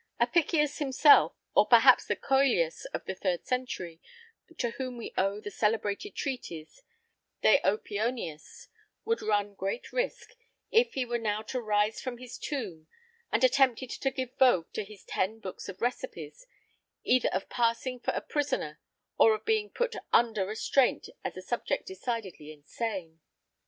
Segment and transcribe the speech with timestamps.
[0.19, 4.01] Apicius himself, or perhaps the Cœlius of the 3rd century,
[4.57, 6.81] to whom we owe the celebrated treatise
[7.43, 8.67] "De Opeoniis,"
[9.05, 10.31] would run great risk
[10.71, 12.87] if he were now to rise from his tomb,
[13.31, 16.47] and attempted to give vogue to his ten books of recipes
[17.03, 18.79] either of passing for a poisoner
[19.19, 23.21] or of being put under restraint as a subject decidedly insane.